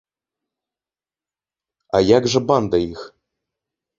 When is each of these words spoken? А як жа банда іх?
А 1.99 2.01
як 2.17 2.23
жа 2.35 2.39
банда 2.53 2.77
іх? 2.91 2.99